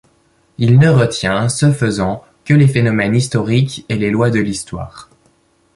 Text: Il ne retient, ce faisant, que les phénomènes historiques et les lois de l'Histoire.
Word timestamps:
Il 0.57 0.79
ne 0.79 0.89
retient, 0.89 1.47
ce 1.47 1.71
faisant, 1.71 2.23
que 2.43 2.55
les 2.55 2.67
phénomènes 2.67 3.13
historiques 3.15 3.85
et 3.87 3.97
les 3.99 4.09
lois 4.09 4.31
de 4.31 4.39
l'Histoire. 4.39 5.11